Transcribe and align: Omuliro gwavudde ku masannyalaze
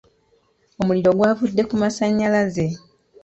Omuliro 0.81 1.11
gwavudde 1.17 1.61
ku 1.69 1.75
masannyalaze 1.81 2.65